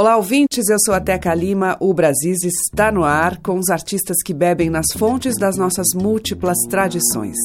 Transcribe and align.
Olá, 0.00 0.16
ouvintes. 0.16 0.66
Eu 0.70 0.78
sou 0.82 0.94
a 0.94 0.98
Teca 0.98 1.34
Lima. 1.34 1.76
O 1.78 1.92
Brasis 1.92 2.42
está 2.42 2.90
no 2.90 3.04
ar 3.04 3.36
com 3.42 3.58
os 3.58 3.68
artistas 3.68 4.16
que 4.24 4.32
bebem 4.32 4.70
nas 4.70 4.86
fontes 4.96 5.36
das 5.36 5.58
nossas 5.58 5.88
múltiplas 5.94 6.56
tradições. 6.70 7.36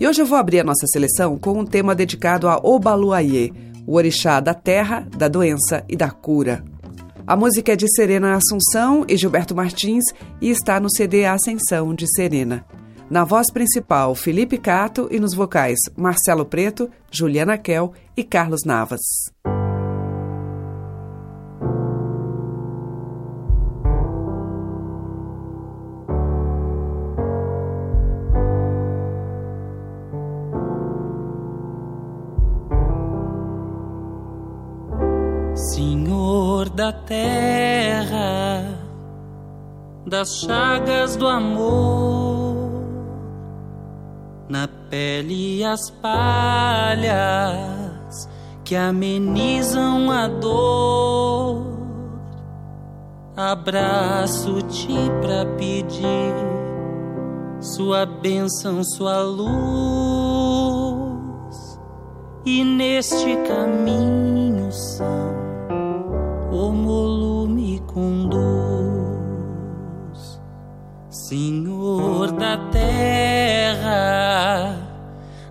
E 0.00 0.08
hoje 0.08 0.22
eu 0.22 0.26
vou 0.26 0.38
abrir 0.38 0.60
a 0.60 0.64
nossa 0.64 0.86
seleção 0.86 1.36
com 1.36 1.58
um 1.58 1.66
tema 1.66 1.94
dedicado 1.94 2.48
a 2.48 2.56
Obaluayê, 2.56 3.52
o 3.86 3.96
orixá 3.96 4.40
da 4.40 4.54
terra, 4.54 5.06
da 5.18 5.28
doença 5.28 5.84
e 5.86 5.94
da 5.94 6.10
cura. 6.10 6.64
A 7.26 7.36
música 7.36 7.74
é 7.74 7.76
de 7.76 7.94
Serena 7.94 8.36
Assunção 8.36 9.04
e 9.06 9.18
Gilberto 9.18 9.54
Martins 9.54 10.04
e 10.40 10.48
está 10.48 10.80
no 10.80 10.90
CD 10.90 11.26
Ascensão 11.26 11.94
de 11.94 12.06
Serena. 12.16 12.64
Na 13.10 13.22
voz 13.22 13.50
principal, 13.52 14.14
Felipe 14.14 14.56
Cato 14.56 15.08
e 15.10 15.20
nos 15.20 15.34
vocais, 15.34 15.78
Marcelo 15.96 16.46
Preto, 16.46 16.90
Juliana 17.10 17.58
Kel 17.58 17.92
e 18.16 18.24
Carlos 18.24 18.64
Navas. 18.64 19.00
Senhor 35.54 36.70
da 36.70 36.92
terra, 36.92 38.78
das 40.06 40.40
chagas 40.40 41.16
do 41.16 41.28
amor, 41.28 42.43
na 44.48 44.68
pele 44.90 45.64
as 45.64 45.90
palhas 45.90 47.14
que 48.64 48.76
amenizam 48.76 50.10
a 50.10 50.28
dor. 50.28 51.74
Abraço-te 53.36 54.94
pra 55.20 55.44
pedir 55.56 56.34
sua 57.60 58.06
bênção, 58.06 58.84
sua 58.84 59.22
luz, 59.22 59.46
e 62.44 62.62
neste 62.62 63.36
caminho 63.48 64.70
são 64.70 65.34
o 66.52 66.70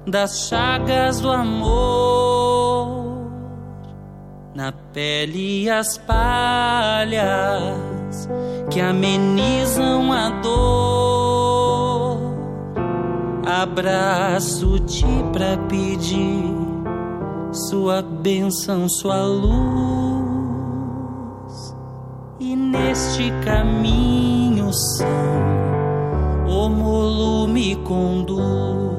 das 0.06 0.48
chagas 0.48 1.20
do 1.22 1.32
amor, 1.32 3.18
na 4.54 4.72
pele 4.94 5.70
as 5.70 5.98
palhas 5.98 7.28
que 8.70 8.82
amenizam 8.82 10.12
a 10.12 10.30
dor. 10.42 12.20
Abraço-te 13.46 15.06
pra 15.32 15.58
pedir 15.70 16.54
sua 17.52 18.02
bênção, 18.02 18.90
sua 18.90 19.24
luz 19.24 20.24
e 22.40 22.56
neste 22.56 23.32
caminho 23.46 24.74
são 24.74 25.08
o 26.48 26.70
molo 26.70 27.48
me 27.48 27.76
conduz. 27.78 28.93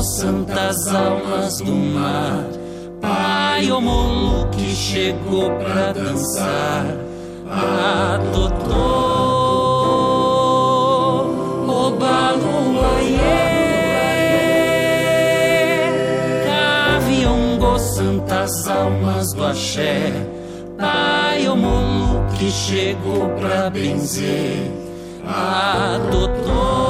Santas 0.00 0.86
almas 0.94 1.58
do 1.58 1.74
mar, 1.74 2.44
Pai, 3.00 3.70
o 3.70 3.80
molo 3.80 4.48
que 4.48 4.74
chegou 4.74 5.50
pra 5.50 5.92
dançar, 5.92 6.86
adotou 7.50 8.78
o 11.66 11.90
baluaiê. 11.90 13.18
Gavião, 16.46 17.78
santas 17.78 18.68
almas 18.68 19.32
do 19.32 19.44
axé, 19.44 20.12
Pai, 20.78 21.48
o 21.48 21.56
molo 21.56 22.24
que 22.38 22.50
chegou 22.50 23.28
pra 23.40 23.68
benzer, 23.68 24.70
adotou 25.26 26.87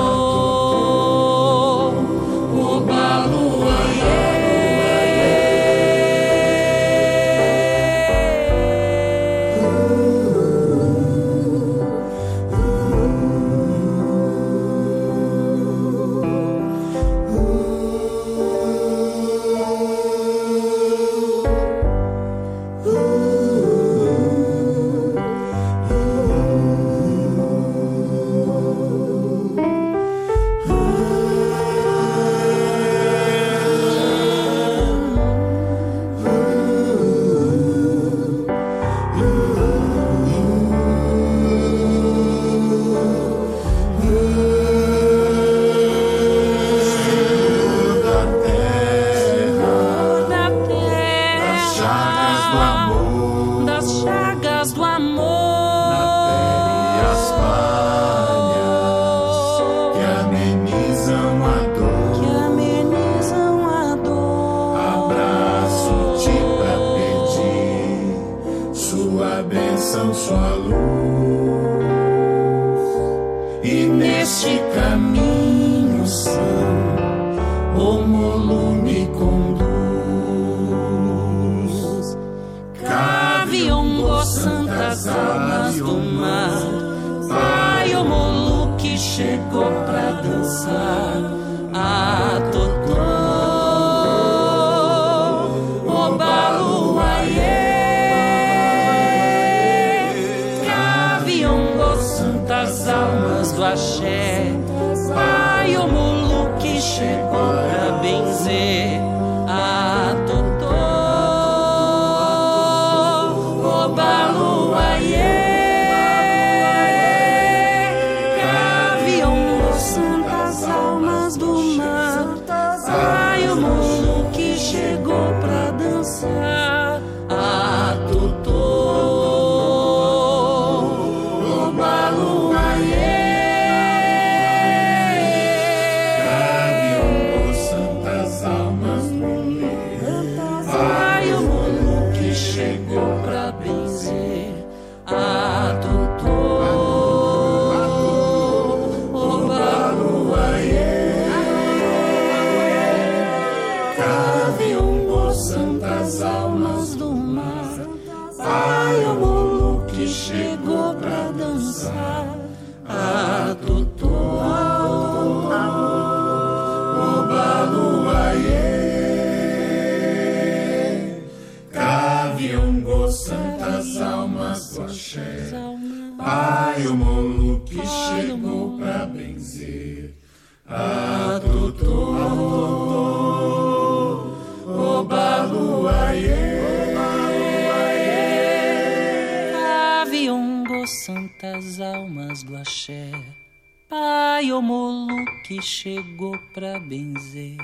chegou 195.68 196.38
pra 196.54 196.80
benzer 196.80 197.58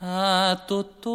a 0.00 0.56
Totô. 0.66 1.12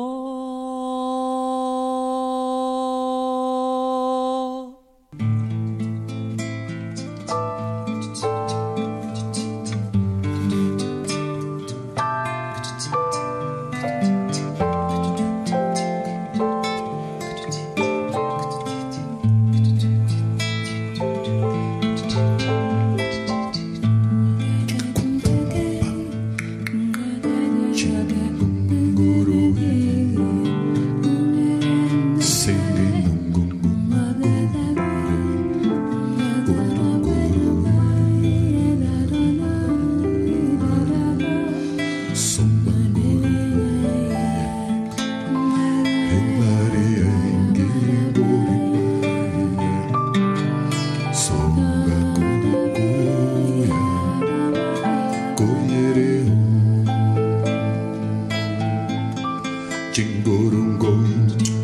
Eis-me 60.00 61.57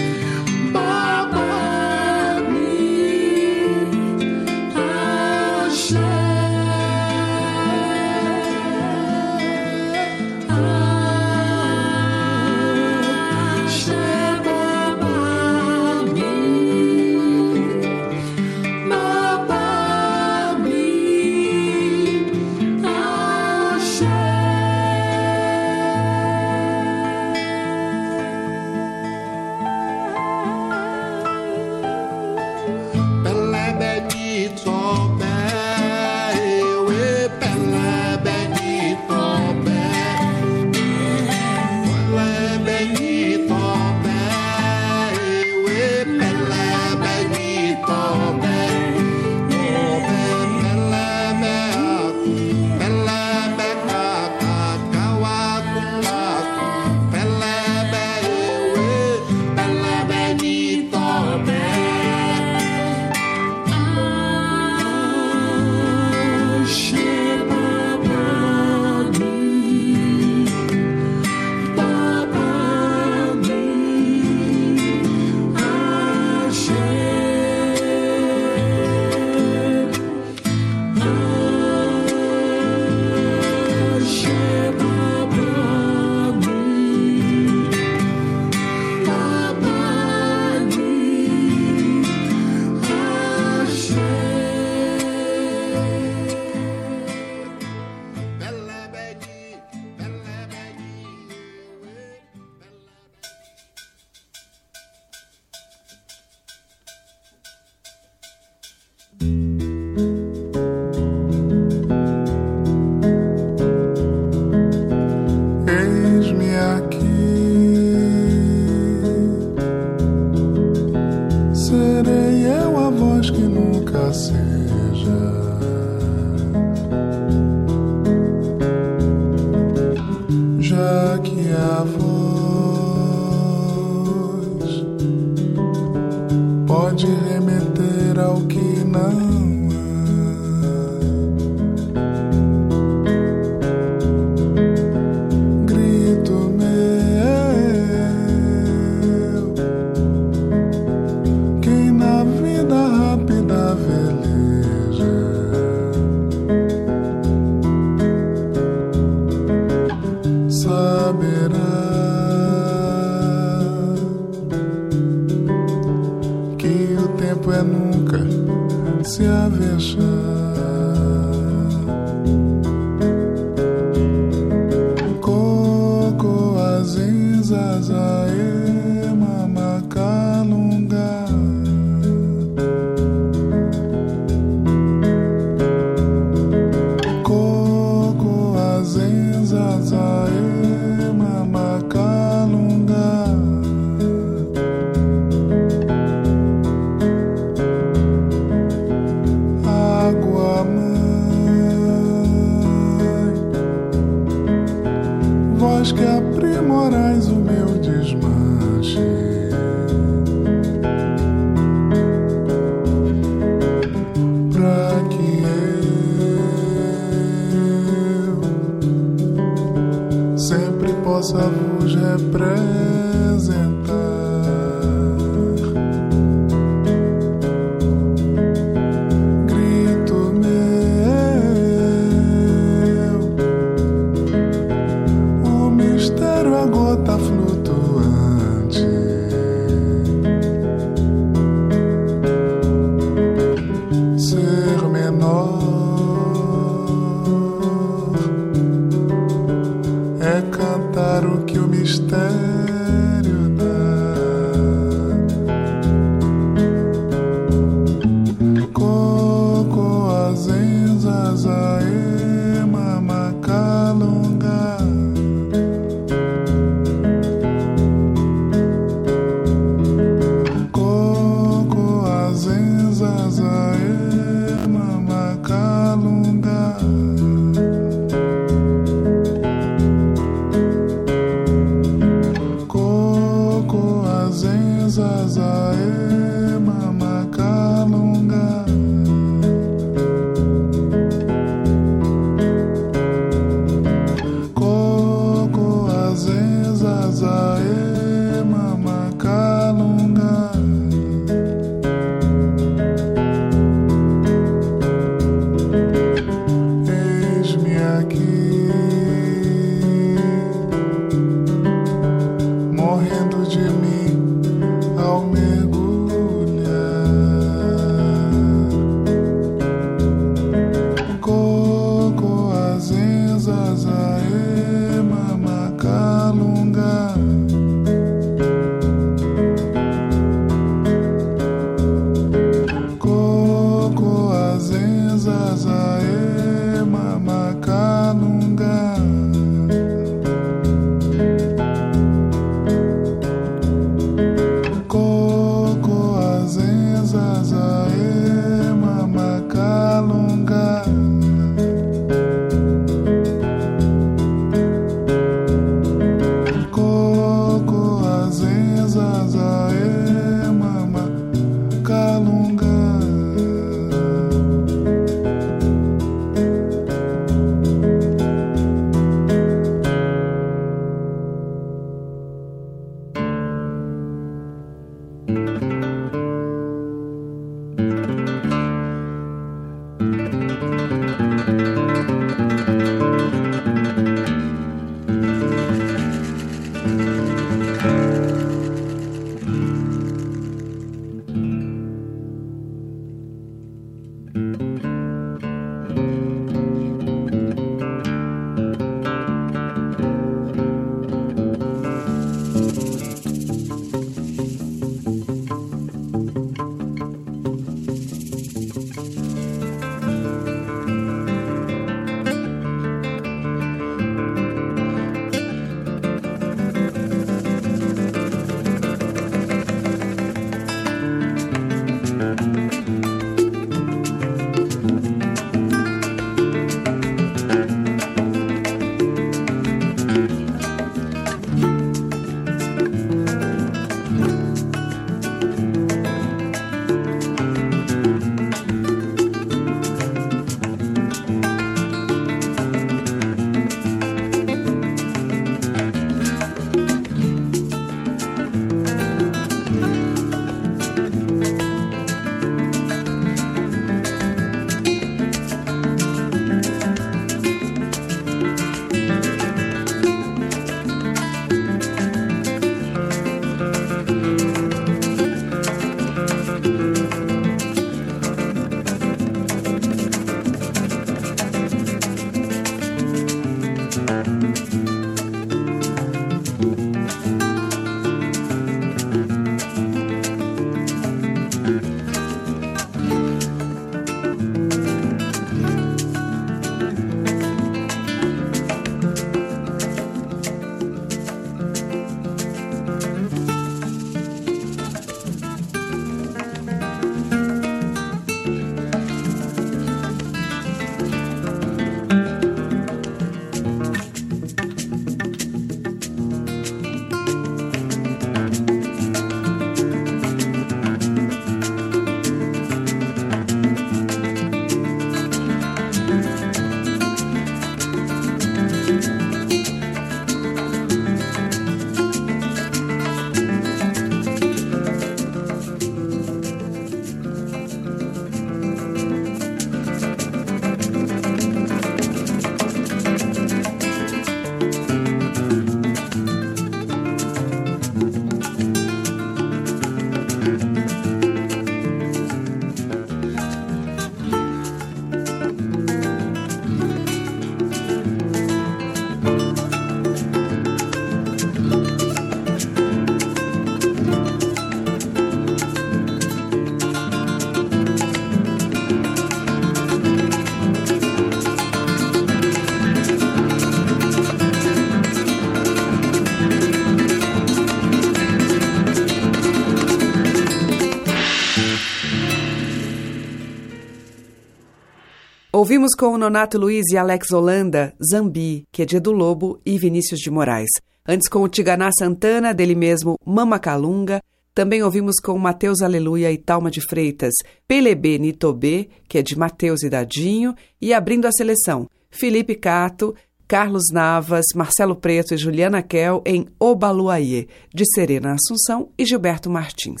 Ouvimos 575.70 575.94
com 575.94 576.06
o 576.06 576.18
Nonato 576.18 576.58
Luiz 576.58 576.84
e 576.92 576.96
Alex 576.96 577.30
Holanda, 577.30 577.94
Zambi, 578.04 578.64
que 578.72 578.82
é 578.82 578.84
de 578.84 578.96
Edu 578.96 579.12
Lobo 579.12 579.60
e 579.64 579.78
Vinícius 579.78 580.18
de 580.18 580.28
Moraes. 580.28 580.68
Antes 581.06 581.28
com 581.28 581.42
o 581.42 581.48
Tiganá 581.48 581.90
Santana, 581.96 582.52
dele 582.52 582.74
mesmo, 582.74 583.14
Mama 583.24 583.56
Calunga. 583.56 584.20
Também 584.52 584.82
ouvimos 584.82 585.20
com 585.22 585.38
Mateus 585.38 585.80
Aleluia 585.80 586.32
e 586.32 586.36
Talma 586.36 586.72
de 586.72 586.80
Freitas, 586.80 587.34
Pelebê 587.68 588.18
Nitobê, 588.18 588.88
que 589.08 589.18
é 589.18 589.22
de 589.22 589.38
Mateus 589.38 589.84
e 589.84 589.88
Dadinho. 589.88 590.56
E 590.82 590.92
abrindo 590.92 591.26
a 591.26 591.30
seleção, 591.30 591.88
Felipe 592.10 592.56
Cato, 592.56 593.14
Carlos 593.46 593.92
Navas, 593.92 594.46
Marcelo 594.56 594.96
Preto 594.96 595.34
e 595.34 595.38
Juliana 595.38 595.84
Kel 595.84 596.20
em 596.26 596.48
Obaluayê, 596.58 597.46
de 597.72 597.84
Serena 597.94 598.34
Assunção 598.34 598.88
e 598.98 599.06
Gilberto 599.06 599.48
Martins. 599.48 600.00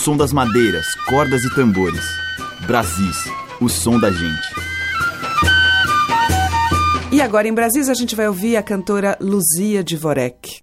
Som 0.00 0.16
das 0.16 0.32
madeiras, 0.32 0.86
cordas 1.06 1.44
e 1.44 1.54
tambores. 1.54 2.04
Brasis, 2.66 3.16
o 3.60 3.68
som 3.68 4.00
da 4.00 4.10
gente. 4.10 4.48
E 7.12 7.20
agora 7.20 7.46
em 7.46 7.52
Brasis 7.52 7.88
a 7.88 7.94
gente 7.94 8.16
vai 8.16 8.26
ouvir 8.26 8.56
a 8.56 8.62
cantora 8.62 9.18
Luzia 9.20 9.84
Dvorek. 9.84 10.62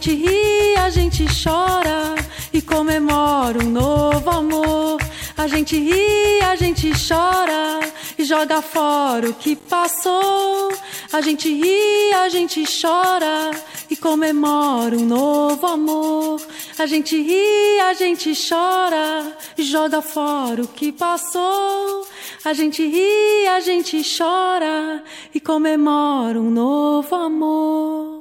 gente 0.00 0.14
ri, 0.14 0.76
a 0.78 0.88
gente 0.88 1.26
chora 1.44 2.14
e 2.54 2.62
comemora 2.62 3.62
um 3.62 3.68
novo 3.68 4.30
amor. 4.30 4.98
A 5.36 5.46
gente 5.46 5.76
ri, 5.78 6.40
a 6.42 6.56
gente 6.56 6.90
chora 7.06 7.80
e 8.18 8.24
joga 8.24 8.62
fora 8.62 9.28
o 9.28 9.34
que 9.34 9.54
passou. 9.54 10.72
A 11.12 11.20
gente 11.20 11.52
ri, 11.52 12.14
a 12.14 12.30
gente 12.30 12.64
chora 12.80 13.50
e 13.90 13.96
comemora 13.96 14.96
um 14.96 15.04
novo 15.04 15.66
amor. 15.66 16.40
A 16.78 16.86
gente 16.86 17.20
ri, 17.20 17.80
a 17.80 17.92
gente 17.92 18.32
chora 18.48 19.36
e 19.58 19.62
joga 19.62 20.00
fora 20.00 20.62
o 20.62 20.68
que 20.68 20.92
passou. 20.92 22.06
A 22.42 22.54
gente 22.54 22.82
ri, 22.86 23.46
a 23.48 23.60
gente 23.60 24.02
chora 24.16 25.04
e 25.34 25.38
comemora 25.40 26.40
um 26.40 26.50
novo 26.50 27.14
amor. 27.14 28.19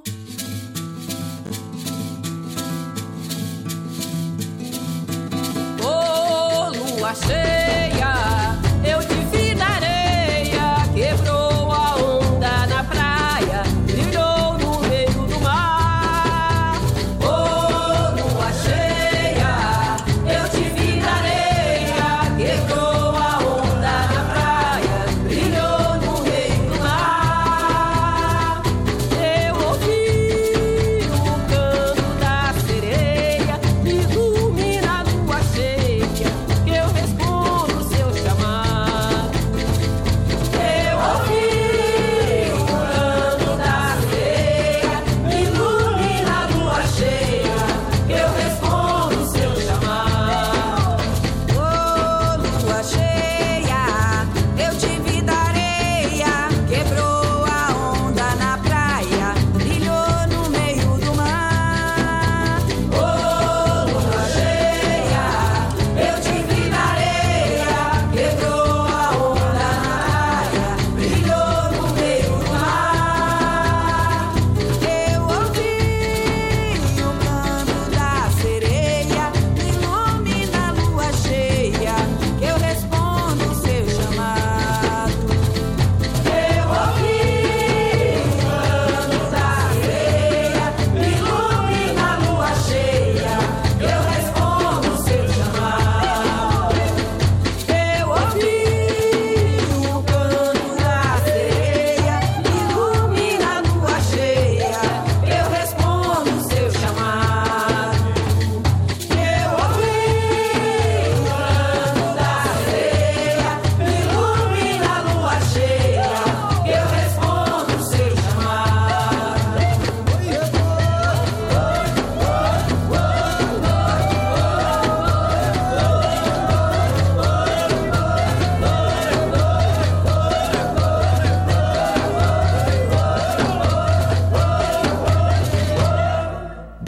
Lua 7.10 7.16
cheia. 7.16 7.60
mensageiro, 8.84 9.19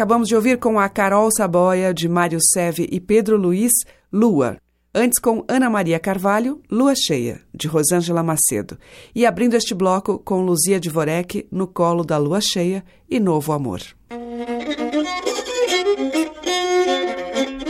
Acabamos 0.00 0.28
de 0.28 0.34
ouvir 0.34 0.56
com 0.56 0.80
a 0.80 0.88
Carol 0.88 1.28
Saboia, 1.30 1.92
de 1.92 2.08
Mário 2.08 2.38
Seve 2.54 2.88
e 2.90 2.98
Pedro 2.98 3.36
Luiz, 3.36 3.70
Lua. 4.10 4.56
Antes 4.94 5.18
com 5.18 5.44
Ana 5.46 5.68
Maria 5.68 6.00
Carvalho, 6.00 6.62
Lua 6.70 6.94
Cheia, 6.96 7.42
de 7.54 7.68
Rosângela 7.68 8.22
Macedo. 8.22 8.78
E 9.14 9.26
abrindo 9.26 9.56
este 9.56 9.74
bloco 9.74 10.18
com 10.18 10.40
Luzia 10.40 10.80
de 10.80 10.88
Dvorek, 10.88 11.46
No 11.52 11.66
Colo 11.66 12.02
da 12.02 12.16
Lua 12.16 12.40
Cheia 12.40 12.82
e 13.10 13.20
Novo 13.20 13.52
Amor. 13.52 13.82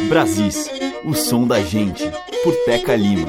Brasis, 0.09 0.71
o 1.05 1.13
som 1.15 1.49
da 1.49 1.61
gente, 1.61 2.05
por 2.45 2.55
Teca 2.65 2.95
Lima. 2.95 3.27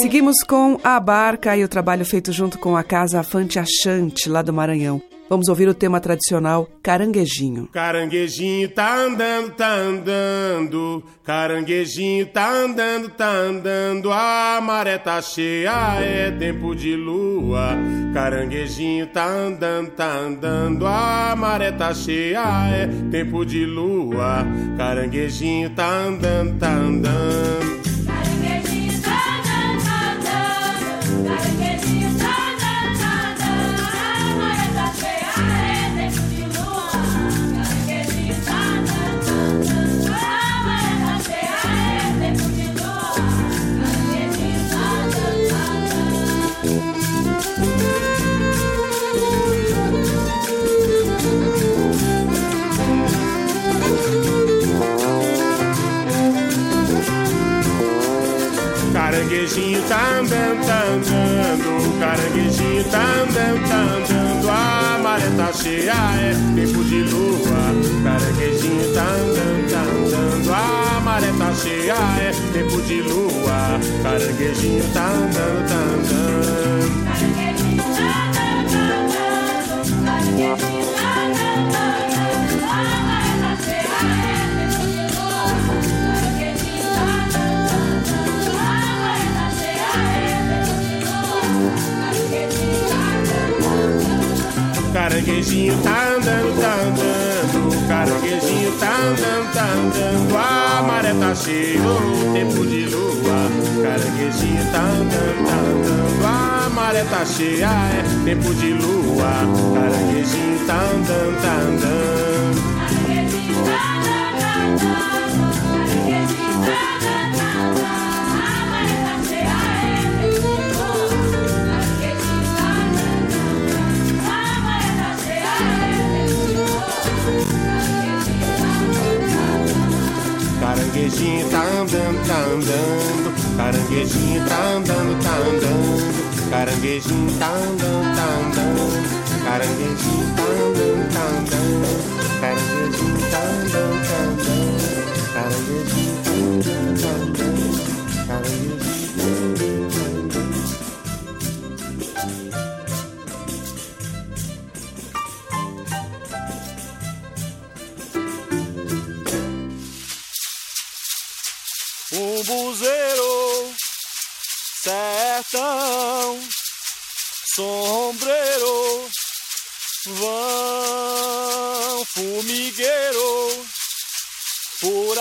Seguimos 0.00 0.36
com 0.48 0.80
A 0.82 0.98
Barca 0.98 1.54
e 1.54 1.62
o 1.62 1.68
trabalho 1.68 2.06
feito 2.06 2.32
junto 2.32 2.58
com 2.58 2.78
a 2.78 2.82
Casa 2.82 3.22
Fante 3.22 3.58
Achante, 3.58 4.26
lá 4.26 4.40
do 4.40 4.54
Maranhão. 4.54 5.02
Vamos 5.30 5.46
ouvir 5.46 5.68
o 5.68 5.74
tema 5.74 6.00
tradicional 6.00 6.68
Caranguejinho. 6.82 7.68
Caranguejinho 7.68 8.68
tá 8.68 8.96
andando, 8.96 9.52
tá 9.52 9.76
andando. 9.76 11.04
Caranguejinho 11.22 12.26
tá 12.26 12.50
andando, 12.50 13.08
tá 13.10 13.30
andando. 13.30 14.10
A 14.10 14.60
maré 14.60 14.98
tá 14.98 15.22
cheia, 15.22 15.70
é 16.00 16.32
tempo 16.32 16.74
de 16.74 16.96
lua. 16.96 17.78
Caranguejinho 18.12 19.06
tá 19.06 19.24
andando, 19.24 19.90
tá 19.92 20.12
andando. 20.18 20.84
A 20.84 21.36
maré 21.36 21.70
tá 21.70 21.94
cheia, 21.94 22.42
é 22.68 22.88
tempo 23.12 23.46
de 23.46 23.64
lua. 23.64 24.44
Caranguejinho 24.76 25.70
tá 25.70 26.08
andando, 26.08 26.58
tá 26.58 26.72
andando. 26.72 27.89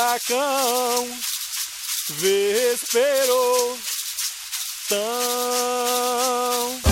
furacão 0.09 1.07
vesperou 2.17 3.77
tão. 4.87 6.88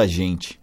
Da 0.00 0.06
gente. 0.06 0.58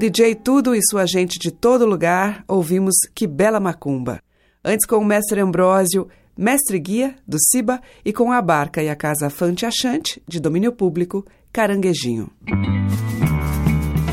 DJ 0.00 0.34
Tudo 0.34 0.74
e 0.74 0.80
sua 0.82 1.04
gente 1.04 1.38
de 1.38 1.50
todo 1.50 1.84
lugar, 1.84 2.42
ouvimos 2.48 2.94
Que 3.14 3.26
Bela 3.26 3.60
Macumba. 3.60 4.22
Antes 4.64 4.86
com 4.86 4.96
o 4.96 5.04
mestre 5.04 5.42
Ambrósio, 5.42 6.08
mestre 6.34 6.78
guia 6.78 7.14
do 7.28 7.36
Ciba 7.38 7.82
e 8.02 8.10
com 8.10 8.32
a 8.32 8.40
barca 8.40 8.82
e 8.82 8.88
a 8.88 8.96
casa 8.96 9.28
Fante 9.28 9.66
Achante, 9.66 10.22
de 10.26 10.40
domínio 10.40 10.72
público, 10.72 11.22
Caranguejinho. 11.52 12.30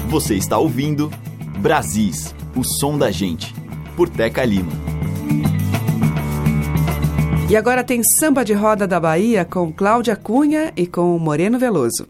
Você 0.10 0.36
está 0.36 0.58
ouvindo 0.58 1.10
Brasis, 1.60 2.36
o 2.54 2.66
som 2.66 2.98
da 2.98 3.10
gente, 3.10 3.56
por 3.96 4.10
Teca 4.10 4.44
Lima. 4.44 4.74
E 7.50 7.56
agora 7.56 7.82
tem 7.82 8.02
Samba 8.20 8.44
de 8.44 8.52
Roda 8.52 8.86
da 8.86 9.00
Bahia 9.00 9.46
com 9.46 9.72
Cláudia 9.72 10.18
Cunha 10.18 10.74
e 10.76 10.86
com 10.86 11.18
Moreno 11.18 11.58
Veloso. 11.58 12.10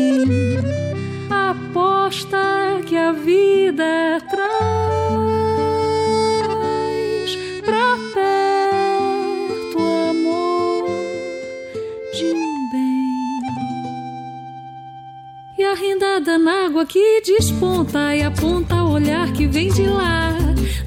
desponta 17.25 18.15
e 18.15 18.23
aponta 18.23 18.83
o 18.83 18.91
olhar 18.93 19.31
que 19.33 19.45
vem 19.47 19.69
de 19.71 19.83
lá. 19.83 20.31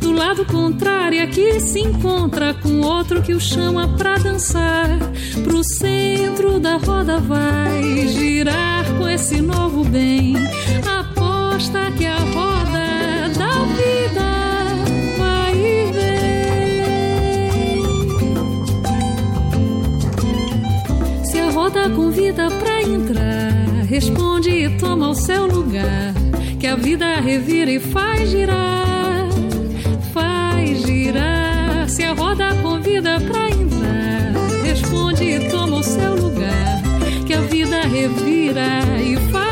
Do 0.01 0.13
lado 0.13 0.45
contrário, 0.45 1.23
aqui 1.23 1.61
se 1.61 1.81
encontra 1.81 2.55
com 2.55 2.81
outro 2.81 3.23
que 3.23 3.33
o 3.33 3.41
chama 3.41 3.89
pra 3.97 4.17
dançar. 4.19 4.89
Pro 5.43 5.63
centro 5.65 6.59
da 6.61 6.77
roda 6.77 7.19
vai 7.19 8.09
girar 8.09 8.85
com 8.99 9.09
esse 9.09 9.41
novo 9.41 9.85
bem. 9.85 10.35
Aposta 10.87 11.91
que 11.97 12.07
a 12.07 12.19
roda 12.19 13.29
da 13.39 13.65
vida 13.75 14.31
vai 15.19 15.55
vem. 15.93 16.45
Se 21.25 21.39
a 21.39 21.51
roda 21.51 21.89
convida 21.91 22.49
pra 22.51 22.83
entrar 22.83 23.24
responde 23.95 24.51
e 24.51 24.69
toma 24.77 25.11
o 25.11 25.15
seu 25.15 25.47
lugar. 25.47 26.13
Que 26.59 26.67
a 26.67 26.75
vida 26.75 27.21
revira 27.21 27.71
e 27.71 27.79
faz 27.79 28.29
girar, 28.29 29.29
faz 30.13 30.83
girar. 30.83 31.89
Se 31.89 32.03
a 32.03 32.13
roda 32.13 32.53
convida 32.61 33.21
pra 33.21 33.51
entrar, 33.51 34.33
responde 34.65 35.25
e 35.25 35.49
toma 35.49 35.77
o 35.77 35.83
seu 35.83 36.17
lugar. 36.17 36.83
Que 37.25 37.35
a 37.35 37.41
vida 37.43 37.83
revira 37.83 38.83
e 39.01 39.17
faz 39.31 39.44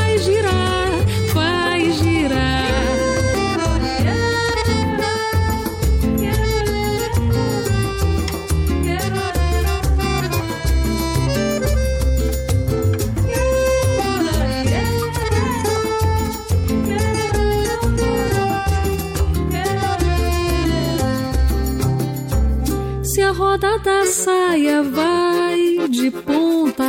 da 23.83 24.05
saia 24.05 24.81
vai 24.81 25.87
de 25.89 26.09
ponta, 26.09 26.83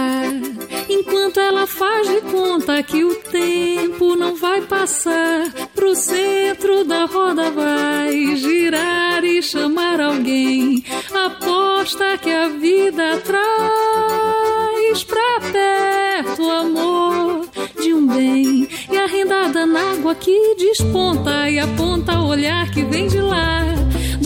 enquanto 0.88 1.40
ela 1.40 1.66
faz 1.66 2.06
de 2.06 2.20
conta 2.20 2.80
que 2.84 3.02
o 3.04 3.16
tempo 3.16 4.14
não 4.14 4.36
vai 4.36 4.62
passar. 4.62 5.50
Pro 5.74 5.96
centro 5.96 6.84
da 6.84 7.06
roda 7.06 7.50
vai 7.50 8.36
girar 8.36 9.24
e 9.24 9.42
chamar 9.42 10.00
alguém. 10.00 10.84
Aposta 11.12 12.16
que 12.16 12.30
a 12.30 12.48
vida 12.48 13.20
traz 13.24 15.02
pra 15.02 15.40
perto 15.52 16.42
o 16.42 16.50
amor 16.50 17.48
de 17.80 17.92
um 17.92 18.06
bem 18.06 18.68
e 18.90 18.96
a 18.96 19.06
rendada 19.06 19.66
na 19.66 19.92
água 19.92 20.14
que 20.14 20.54
desponta 20.54 21.50
e 21.50 21.58
aponta 21.58 22.20
o 22.20 22.28
olhar 22.28 22.70
que 22.70 22.84
vem 22.84 23.08
de 23.08 23.20
lá 23.20 23.83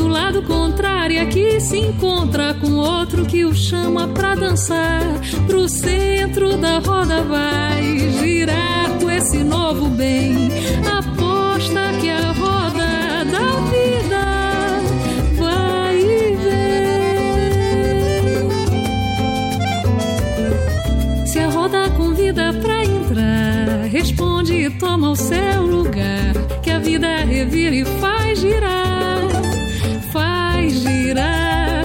do 0.08 0.12
lado 0.12 0.42
contrário 0.42 1.20
aqui 1.20 1.60
se 1.60 1.76
encontra 1.76 2.54
com 2.54 2.76
outro 2.76 3.26
que 3.26 3.44
o 3.44 3.54
chama 3.54 4.08
pra 4.08 4.34
dançar. 4.34 5.02
Pro 5.46 5.68
centro 5.68 6.56
da 6.56 6.78
roda 6.78 7.22
vai 7.24 8.10
girar 8.18 8.88
com 8.98 9.10
esse 9.10 9.44
novo 9.44 9.90
bem. 9.90 10.48
Aposta 10.98 11.92
que 12.00 12.08
a 12.08 12.32
roda 12.32 13.22
da 13.26 13.60
vida 13.68 14.24
vai 15.38 15.98
e 16.00 16.36
vem. 21.20 21.26
Se 21.26 21.38
a 21.38 21.50
roda 21.50 21.90
convida 21.90 22.54
pra 22.54 22.82
entrar, 22.82 23.84
responde 23.90 24.54
e 24.54 24.70
toma 24.70 25.10
o 25.10 25.16
seu 25.16 25.66
lugar. 25.66 26.32
Que 26.62 26.70
a 26.70 26.78
vida 26.78 27.18
revira 27.24 27.74
e 27.74 27.84
faz 27.84 28.38
girar 28.40 28.67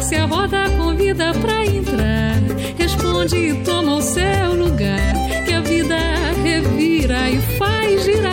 Se 0.01 0.17
a 0.17 0.25
roda 0.25 0.69
convida 0.77 1.31
pra 1.35 1.65
entrar, 1.65 2.35
responde 2.77 3.37
e 3.37 3.63
toma 3.63 3.95
o 3.95 4.01
seu 4.01 4.53
lugar. 4.53 5.13
Que 5.45 5.53
a 5.53 5.61
vida 5.61 5.95
revira 6.43 7.29
e 7.29 7.39
faz 7.57 8.03
girar, 8.03 8.32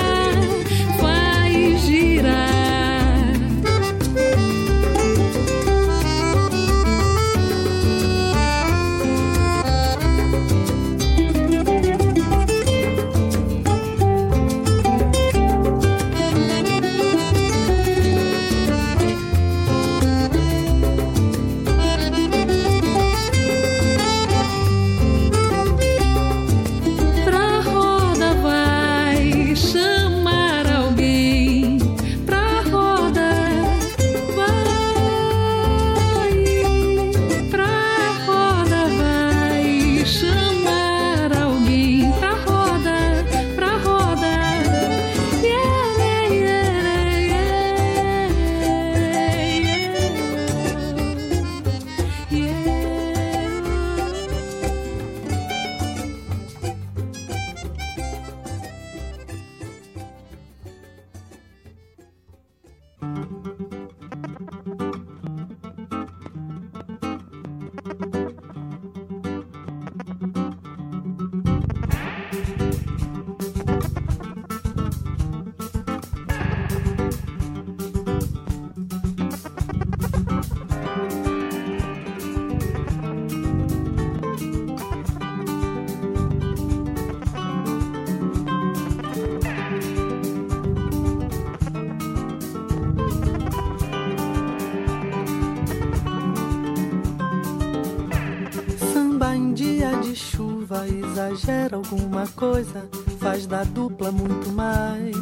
alguma 101.74 102.26
coisa, 102.28 102.88
faz 103.18 103.46
da 103.46 103.64
dupla 103.64 104.10
muito 104.10 104.50
mais. 104.50 105.16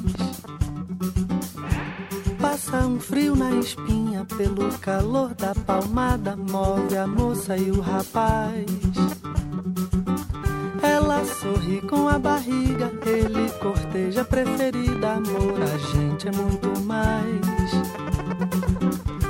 Passa 2.40 2.86
um 2.86 2.99
frio 3.01 3.34
na 3.34 3.51
espinha 3.57 4.24
pelo 4.24 4.70
calor 4.78 5.34
da 5.34 5.55
palmada, 5.55 6.36
move 6.36 6.96
a 6.96 7.07
moça 7.07 7.57
e 7.57 7.70
o 7.70 7.80
rapaz. 7.80 8.66
Ela 10.82 11.24
sorri 11.24 11.80
com 11.82 12.09
a 12.09 12.18
barriga, 12.18 12.92
ele 13.05 13.51
corteja 13.61 14.24
preferida, 14.24 15.14
amor, 15.14 15.61
a 15.62 15.78
gente 15.78 16.28
é 16.28 16.32
muito 16.32 16.80
mais. 16.82 17.49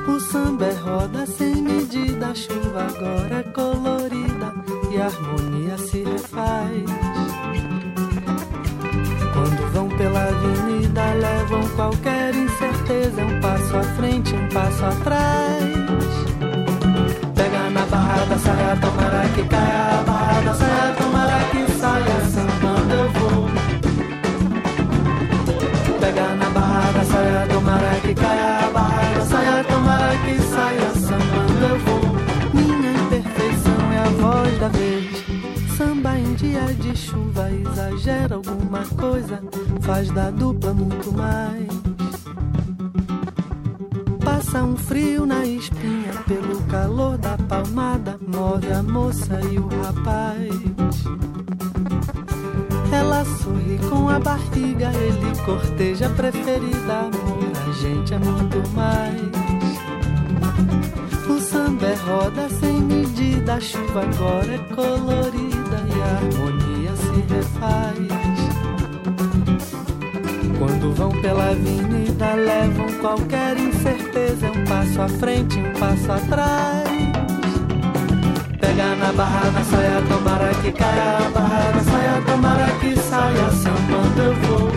O 0.07 0.21
samba 0.21 0.67
é 0.67 0.73
roda 0.73 1.27
sem 1.27 1.57
medida, 1.57 2.29
a 2.29 2.35
chuva 2.35 2.87
agora 2.87 3.41
é 3.41 3.43
colorida 3.45 4.53
e 4.91 5.01
a 5.01 5.07
harmonia 5.07 5.79
se 5.79 6.03
refaz. 6.03 7.08
Passo 14.79 14.85
atrás 14.85 15.89
barrada, 17.91 18.39
saia, 18.39 18.77
tomara 18.77 19.29
que 19.35 19.43
caia 19.45 19.99
a 19.99 20.03
barrada, 20.05 20.55
saia, 20.55 20.95
tomara 20.95 21.45
que 21.51 21.73
saia, 21.73 22.21
sambando 22.27 22.95
eu 22.95 23.11
vou. 23.13 23.49
Pega 26.01 26.35
na 26.35 26.51
barrada, 26.51 27.05
saia, 27.05 27.47
tomara 27.49 28.01
que 28.03 28.15
caia 28.15 28.67
a 28.67 28.71
barrada, 28.71 29.21
saia, 29.25 29.65
tomara 29.65 30.17
que 30.19 30.39
saia, 30.43 30.91
sambando 30.95 31.65
eu 31.65 31.79
vou. 31.79 32.01
Minha 32.53 32.93
imperfeição 32.93 33.93
é 33.93 33.99
a 33.99 34.11
voz 34.21 34.59
da 34.59 34.69
vez. 34.69 35.25
Samba 35.77 36.19
em 36.19 36.35
dia 36.35 36.65
de 36.75 36.97
chuva 36.97 37.51
exagera 37.51 38.35
alguma 38.35 38.85
coisa, 39.01 39.41
faz 39.81 40.11
da 40.11 40.31
dupla 40.31 40.75
muito 40.75 41.13
mais. 41.13 41.68
Passa 44.51 44.65
um 44.65 44.79
frio 44.79 45.27
na 45.27 45.45
espinha 45.45 46.11
pelo 46.27 46.63
calor 46.69 47.19
da 47.19 47.37
palmada, 47.37 48.19
move 48.27 48.73
a 48.73 48.83
moça 48.83 49.39
e 49.43 49.59
o 49.59 49.69
rapaz. 49.83 51.05
Ela 52.91 53.27
sorri 53.27 53.79
com 53.91 54.09
a 54.09 54.19
barriga, 54.19 54.91
ele 54.95 55.37
corteja 55.45 56.07
a 56.07 56.11
preferida, 56.11 56.99
amor, 56.99 57.53
a 57.69 57.73
gente 57.73 58.15
é 58.15 58.19
muito 58.19 58.67
mais. 58.71 59.21
O 61.29 61.39
samba 61.41 61.85
é 61.85 61.95
roda 61.97 62.49
sem 62.49 62.81
medida, 62.81 63.57
a 63.57 63.61
chuva 63.61 64.01
agora 64.01 64.55
é 64.55 64.59
colorida 64.75 65.85
e 65.95 66.01
a 66.01 66.07
harmonia 66.17 66.97
se 66.97 67.35
refaz. 67.35 68.18
Vão 70.95 71.11
pela 71.23 71.51
avenida, 71.51 72.35
levam 72.35 72.87
qualquer 73.01 73.57
incerteza. 73.57 74.47
Um 74.47 74.65
passo 74.65 75.01
à 75.01 75.09
frente, 75.09 75.59
um 75.59 75.73
passo 75.79 76.11
atrás. 76.11 76.89
Pega 78.61 78.97
na 78.97 79.13
barra 79.13 79.51
da 79.51 79.63
saia, 79.63 80.03
tomara 80.09 80.55
que 80.63 80.73
caia 80.73 81.19
a 81.19 81.31
barra 81.31 81.71
da 81.73 81.81
saia, 81.81 82.23
tomara 82.27 82.67
que 82.81 82.97
saia, 82.97 83.51
sambando 83.51 84.23
eu 84.23 84.35
vou. 84.35 84.71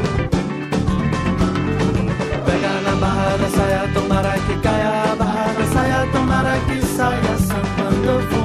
Pega 2.45 2.81
na 2.81 2.95
barra 2.99 3.37
da 3.37 3.49
saia, 3.49 3.89
tomara 3.93 4.31
que 4.39 4.57
caia 4.61 5.11
a 5.11 5.15
barra 5.15 5.53
da 5.53 5.65
saia, 5.73 6.07
tomara 6.11 6.59
que 6.67 6.85
saia, 6.85 7.37
sambando 7.37 8.05
eu 8.05 8.19
vou. 8.29 8.40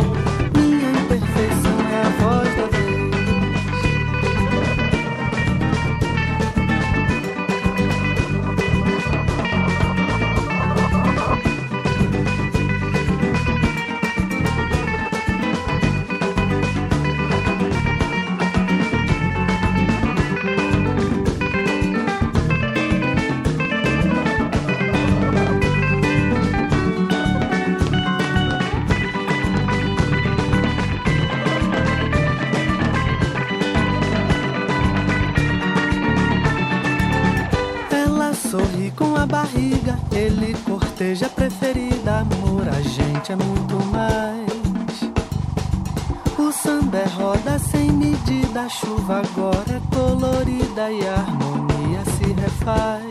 Samba 46.86 46.98
é 46.98 47.04
roda 47.08 47.58
sem 47.58 47.90
medida, 47.90 48.62
a 48.62 48.68
chuva 48.68 49.20
agora 49.20 49.64
é 49.70 49.94
colorida 49.94 50.90
e 50.90 51.06
a 51.06 51.14
harmonia 51.14 52.00
se 52.16 52.32
refaz. 52.32 53.02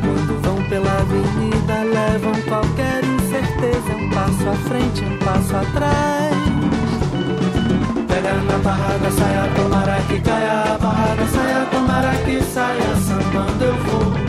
Quando 0.00 0.42
vão 0.42 0.56
pela 0.68 0.90
avenida, 0.90 1.82
levam 1.82 2.32
qualquer 2.48 3.04
incerteza, 3.04 3.94
um 3.94 4.10
passo 4.10 4.48
à 4.48 4.54
frente, 4.68 5.04
um 5.04 5.18
passo 5.18 5.56
atrás. 5.56 6.34
Pega 8.08 8.34
na 8.34 8.58
barraca, 8.58 9.10
saia, 9.10 9.52
tomara 9.54 10.00
que 10.08 10.20
caia 10.20 10.74
a 10.74 10.78
barraca, 10.78 11.26
saia, 11.26 11.66
tomara 11.70 12.14
que 12.24 12.42
saia, 12.42 12.96
sambando 12.96 13.64
eu 13.64 13.76
vou. 13.84 14.27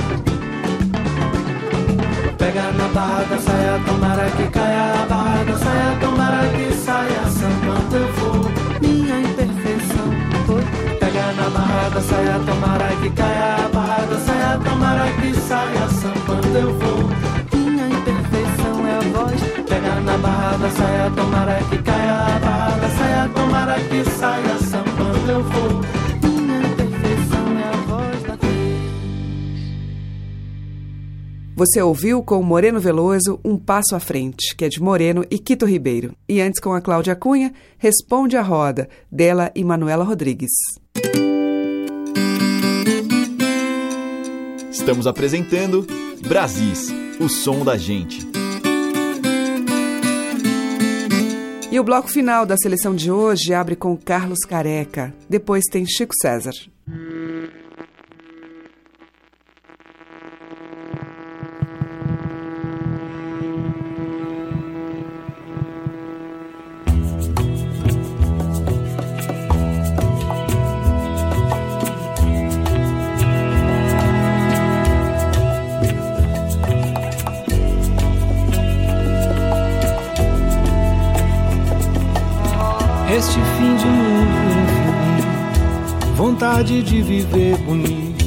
Pega 2.39 2.71
na 2.71 2.87
barra 2.87 3.23
da 3.25 3.37
saia, 3.37 3.79
tomara 3.85 4.29
que 4.31 4.47
caia 4.47 4.93
a 4.93 5.05
barra 5.05 5.43
da 5.43 5.57
saia, 5.57 5.97
tomara 5.99 6.47
que 6.55 6.73
saia, 6.73 7.23
sambando 7.29 7.95
eu 7.97 8.13
vou. 8.13 8.51
Minha 8.81 9.19
imperfeição 9.19 10.07
foi. 10.47 10.63
Pega 10.99 11.33
na 11.33 11.49
barra 11.49 11.89
da 11.89 12.01
saia, 12.01 12.39
tomara 12.45 12.87
que 13.01 13.09
caia 13.09 13.55
a 13.65 13.69
barra 13.73 14.05
da 14.05 14.17
saia, 14.19 14.57
tomara 14.63 15.11
que 15.19 15.33
saia, 15.35 15.87
sambando 15.89 16.57
eu 16.57 16.73
vou. 16.79 17.09
Minha 17.53 17.87
imperfeição 17.87 18.87
é 18.87 18.95
a 18.95 19.01
voz. 19.01 19.41
Pega 19.67 19.99
na 19.99 20.17
barra 20.17 20.57
da 20.57 20.69
saia, 20.69 21.11
tomara 21.13 21.59
que 21.69 21.77
caia 21.79 22.13
a 22.13 22.39
barra 22.39 22.77
da 22.77 22.89
saia, 22.89 23.29
tomara 23.35 23.79
que 23.81 24.09
saia, 24.09 24.57
sambando 24.59 25.29
eu 25.29 25.43
vou. 25.43 25.98
Você 31.59 31.81
ouviu 31.81 32.23
com 32.23 32.41
Moreno 32.41 32.79
Veloso 32.79 33.37
Um 33.43 33.57
Passo 33.57 33.93
à 33.93 33.99
Frente, 33.99 34.55
que 34.55 34.63
é 34.63 34.69
de 34.69 34.81
Moreno 34.81 35.25
e 35.29 35.37
Quito 35.37 35.65
Ribeiro. 35.65 36.15
E 36.25 36.39
antes 36.39 36.57
com 36.57 36.71
a 36.71 36.79
Cláudia 36.79 37.17
Cunha, 37.17 37.53
Responde 37.77 38.37
a 38.37 38.41
Roda, 38.41 38.87
dela 39.11 39.51
e 39.53 39.61
Manuela 39.61 40.05
Rodrigues. 40.05 40.51
Estamos 44.71 45.05
apresentando 45.05 45.85
Brasis, 46.25 46.93
o 47.19 47.27
som 47.27 47.65
da 47.65 47.75
gente. 47.75 48.25
E 51.69 51.77
o 51.77 51.83
bloco 51.83 52.07
final 52.07 52.45
da 52.45 52.55
seleção 52.55 52.95
de 52.95 53.11
hoje 53.11 53.53
abre 53.53 53.75
com 53.75 53.97
Carlos 53.97 54.39
Careca. 54.47 55.13
Depois 55.29 55.65
tem 55.69 55.85
Chico 55.85 56.13
César. 56.21 56.53
Este 83.11 83.39
fim 83.57 83.75
de 83.75 83.85
mundo 83.87 84.29
infeliz, 84.61 86.15
vontade 86.15 86.83
de 86.83 87.01
viver 87.01 87.57
bonito, 87.57 88.23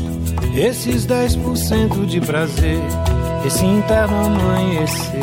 esses 0.56 1.06
10% 1.06 2.04
de 2.04 2.20
prazer, 2.20 2.80
esse 3.46 3.64
interno 3.64 4.26
amanhecer. 4.26 5.22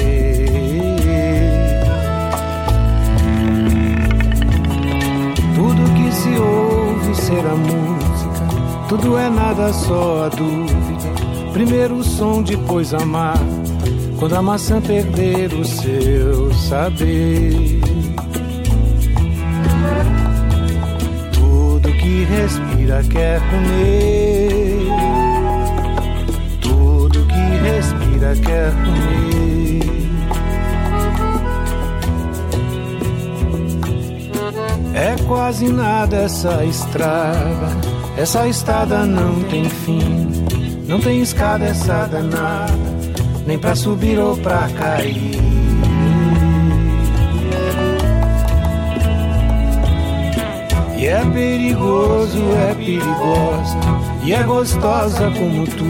Tudo 5.56 5.94
que 5.94 6.12
se 6.14 6.30
ouve 6.40 7.16
será 7.16 7.54
música, 7.54 8.88
tudo 8.88 9.18
é 9.18 9.30
nada 9.30 9.74
só 9.74 10.24
a 10.24 10.30
dúvida. 10.30 11.10
Primeiro 11.52 11.96
o 11.96 12.04
som, 12.04 12.42
depois 12.42 12.94
amar, 12.94 13.38
quando 14.18 14.38
a 14.38 14.42
maçã 14.42 14.80
perder 14.80 15.54
o 15.54 15.66
seu 15.66 16.54
saber. 16.54 18.09
Respira 22.30 23.04
quer 23.10 23.40
comer. 23.50 24.88
Tudo 26.62 27.26
que 27.26 27.44
respira 27.64 28.36
quer 28.36 28.72
comer. 28.72 29.40
É 34.94 35.16
quase 35.28 35.70
nada 35.70 36.18
essa 36.18 36.64
estrada. 36.66 37.70
Essa 38.18 38.48
estrada 38.48 39.06
não 39.06 39.42
tem 39.44 39.66
fim. 39.66 40.30
Não 40.88 41.00
tem 41.00 41.22
escada 41.22 41.66
essa 41.66 42.06
danada. 42.06 42.74
Nem 43.48 43.58
pra 43.58 43.76
subir 43.76 44.20
ou 44.20 44.38
pra 44.38 44.68
cair. 44.78 45.59
É 51.10 51.26
perigoso, 51.26 52.40
é 52.70 52.76
perigosa. 52.76 53.80
E 54.24 54.34
é 54.34 54.44
gostosa 54.44 55.32
como 55.32 55.66
tu. 55.66 55.86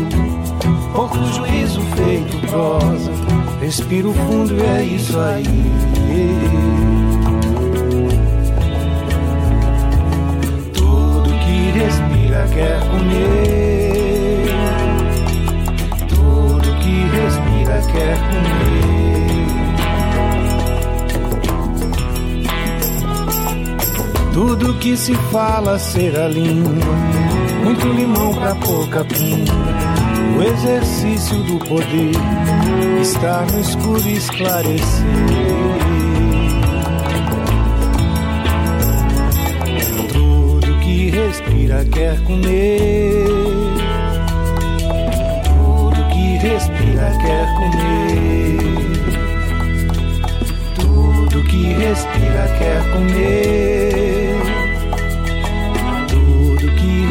Pouco 0.93 1.17
juízo 1.34 1.82
feito 1.95 2.38
prosa. 2.47 3.11
Respiro 3.61 4.13
fundo 4.13 4.55
e 4.55 4.61
é 4.61 4.84
isso 4.84 5.20
aí. 5.20 5.43
respira 11.80 12.47
quer 12.53 12.80
comer. 12.89 14.45
Tudo 16.07 16.76
que 16.80 17.03
respira 17.15 17.82
quer 17.91 18.17
comer. 18.17 18.98
Tudo 24.39 24.73
que 24.75 24.95
se 24.95 25.13
fala 25.33 25.77
ser 25.77 26.17
a 26.17 26.29
língua. 26.29 26.95
Muito 27.61 27.85
limão 27.89 28.33
pra 28.35 28.55
pouca 28.55 29.03
pinga. 29.03 29.51
O 30.37 30.41
exercício 30.41 31.43
do 31.43 31.59
poder 31.59 32.15
está 33.01 33.45
no 33.51 33.59
escuro 33.59 34.07
esclarecer. 34.07 35.03
respira 41.09 41.83
quer 41.91 42.23
comer. 42.23 43.25
Tudo 45.43 46.07
que 46.13 46.37
respira 46.37 47.11
quer 47.21 47.55
comer. 47.55 48.59
Tudo 50.75 51.43
que 51.43 51.73
respira 51.73 52.47
quer 52.57 52.91
comer. 52.93 54.18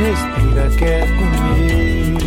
Respira 0.09 0.71
quer 0.79 1.07
comer. 1.17 2.18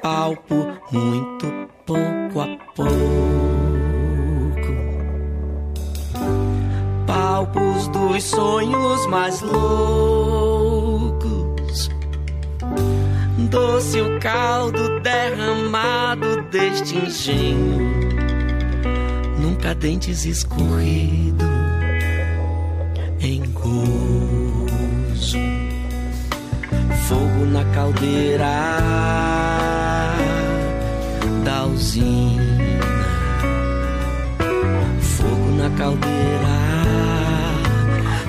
Apalpo 0.00 0.66
muito 0.90 1.46
pouco 1.84 2.40
a 2.40 2.46
pouco. 2.74 2.90
palpos 7.06 7.88
dos 7.88 8.24
sonhos 8.24 9.06
mais 9.08 9.42
loucos. 9.42 11.20
Doce 13.50 14.00
o 14.00 14.18
caldo 14.20 15.00
derramado 15.00 16.42
deste 16.50 16.96
engenho, 16.96 17.90
nunca 19.38 19.74
dentes 19.74 20.24
escorrido 20.24 21.44
em 23.20 23.42
gozo. 23.52 25.38
Fogo 27.08 27.44
na 27.46 27.64
caldeira 27.74 29.29
usina. 31.80 33.08
Fogo 35.00 35.50
na 35.56 35.70
caldeira 35.78 36.60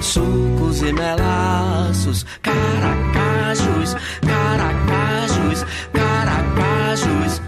sucos 0.02 0.82
e 0.82 0.92
melaços, 0.94 2.26
caracajos, 2.42 3.96
caracajos, 4.26 5.66
caracajos, 5.94 7.42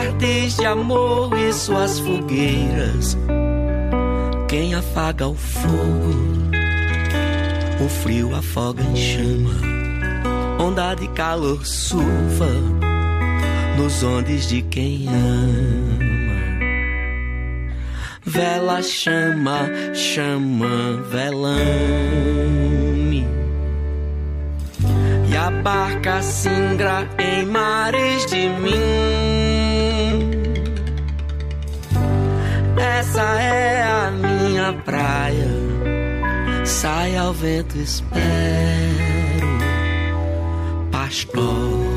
artes 0.00 0.56
de 0.56 0.66
amor 0.66 1.36
e 1.38 1.52
suas 1.52 1.98
fogueiras. 2.00 3.16
Quem 4.48 4.74
afaga 4.74 5.28
o 5.28 5.34
fogo 5.34 6.40
o 7.82 7.88
frio 7.88 8.36
afoga 8.36 8.82
em 8.82 8.94
chama, 8.94 9.54
onda 10.58 10.94
de 10.94 11.08
calor 11.08 11.64
surfa 11.64 12.50
nos 13.78 14.02
ondes 14.02 14.48
de 14.48 14.60
quem 14.60 15.08
ama. 15.08 16.10
Vela 18.22 18.82
chama, 18.82 19.70
chama, 19.94 21.02
velame. 21.10 21.66
E 25.30 25.36
a 25.36 25.50
barca 25.50 26.20
singra 26.20 27.08
em 27.18 27.46
mares 27.46 28.26
de 28.26 28.46
mim. 28.50 29.39
essa 32.98 33.22
é 33.40 33.82
a 33.82 34.10
minha 34.10 34.72
praia. 34.84 35.48
Sai 36.64 37.16
ao 37.16 37.32
vento, 37.32 37.78
espero, 37.78 38.20
pastor. 40.90 41.90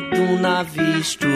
duna 0.00 0.62
visto 0.62 1.26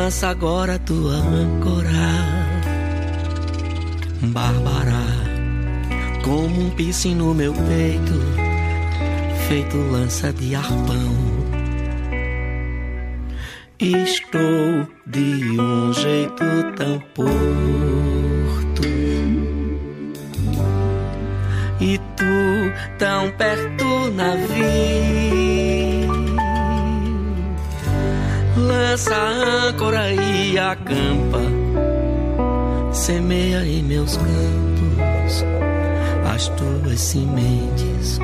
lança 0.00 0.28
agora 0.28 0.78
tua 0.78 1.12
âncora. 1.12 2.08
Bárbara, 4.22 5.04
como 6.24 6.58
um 6.58 6.70
piercing 6.70 7.16
no 7.16 7.34
meu 7.34 7.52
peito, 7.52 8.14
feito 9.46 9.76
lança 9.76 10.32
de 10.32 10.54
arpão. 10.54 11.12
Estou 13.78 14.88
de 15.06 15.60
um 15.60 15.92
jeito 15.92 16.44
tão 16.76 16.98
semeia 33.10 33.66
em 33.66 33.82
meus 33.82 34.16
campos 34.16 35.44
as 36.32 36.46
tuas 36.50 37.00
sementes, 37.00 38.20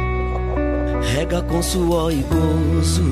rega 1.12 1.43
com 1.43 1.61
suor 1.61 2.12
e 2.12 2.22
gozo 2.22 3.03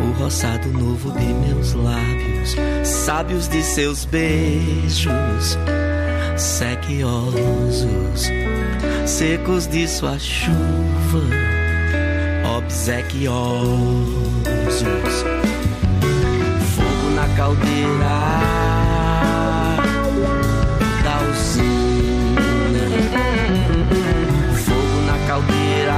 o 0.00 0.12
roçado 0.18 0.66
novo 0.68 1.12
de 1.12 1.26
meus 1.26 1.74
lábios, 1.74 2.56
sábios 2.84 3.48
de 3.48 3.62
seus 3.62 4.06
beijos, 4.06 5.58
sequiosos, 6.38 8.30
secos 9.04 9.66
de 9.66 9.86
sua 9.86 10.18
chuva, 10.18 11.20
obsequiosos. 12.56 13.26
Fogo 16.74 17.10
na 17.14 17.28
caldeira 17.36 18.45
caldeira, 25.36 25.92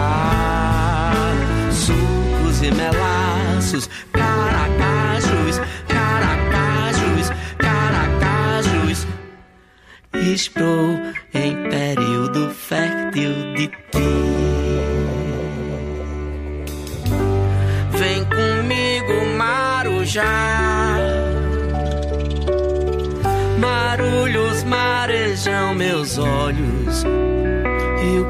sucos 1.70 2.62
e 2.62 2.70
melaços, 2.72 3.88
caracajos, 4.12 5.60
caracajos, 5.86 7.30
caracajos. 7.56 9.06
Estou 10.12 10.87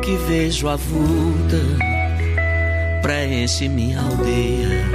que 0.08 0.16
vejo 0.16 0.68
avulta 0.68 1.60
preenche 3.02 3.68
minha 3.68 4.00
aldeia, 4.00 4.86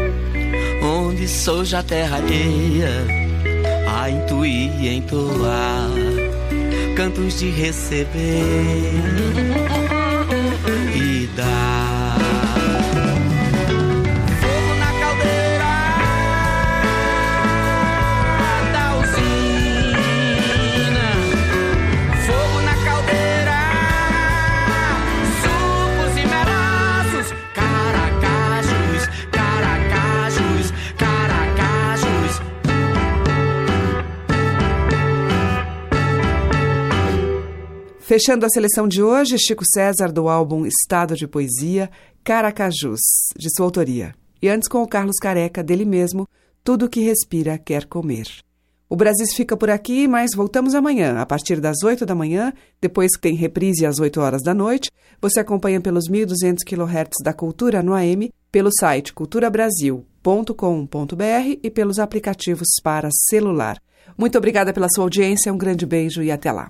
onde 0.82 1.28
sou 1.28 1.64
já 1.64 1.84
terra 1.84 2.18
alheia, 2.18 3.06
a 3.96 4.10
intuir 4.10 4.72
e 4.82 4.90
entoar 4.90 5.92
cantos 6.96 7.38
de 7.38 7.52
receber 7.52 8.10
Fechando 38.14 38.46
a 38.46 38.50
seleção 38.50 38.88
de 38.88 39.02
hoje, 39.02 39.40
Chico 39.40 39.64
César 39.66 40.12
do 40.12 40.30
álbum 40.30 40.68
Estado 40.68 41.16
de 41.16 41.28
Poesia, 41.28 41.90
Caracajus, 42.24 43.00
de 43.36 43.50
sua 43.56 43.66
autoria. 43.66 44.14
E 44.40 44.48
antes 44.48 44.70
com 44.70 44.84
o 44.84 44.88
Carlos 44.88 45.18
Careca, 45.20 45.64
dele 45.64 45.84
mesmo, 45.84 46.30
Tudo 46.64 46.88
que 46.88 47.00
Respira 47.00 47.58
Quer 47.58 47.88
Comer. 47.88 48.28
O 48.88 48.96
Brasil 48.96 49.26
fica 49.36 49.58
por 49.58 49.72
aqui, 49.72 50.08
mas 50.08 50.36
voltamos 50.36 50.76
amanhã, 50.76 51.18
a 51.18 51.26
partir 51.26 51.60
das 51.60 51.78
8 51.84 52.06
da 52.06 52.14
manhã, 52.14 52.54
depois 52.80 53.16
que 53.16 53.22
tem 53.22 53.34
reprise 53.34 53.84
às 53.84 53.98
8 53.98 54.22
horas 54.22 54.44
da 54.44 54.54
noite. 54.54 54.92
Você 55.20 55.40
acompanha 55.40 55.82
pelos 55.82 56.08
1.200 56.08 56.58
kHz 56.64 57.24
da 57.24 57.34
Cultura 57.34 57.82
no 57.82 57.96
AM, 57.96 58.30
pelo 58.52 58.70
site 58.72 59.12
culturabrasil.com.br 59.12 61.60
e 61.64 61.72
pelos 61.72 61.98
aplicativos 61.98 62.68
para 62.84 63.10
celular. 63.28 63.82
Muito 64.16 64.38
obrigada 64.38 64.72
pela 64.72 64.88
sua 64.94 65.04
audiência, 65.04 65.52
um 65.52 65.58
grande 65.58 65.88
beijo 65.88 66.22
e 66.22 66.30
até 66.30 66.52
lá. 66.52 66.70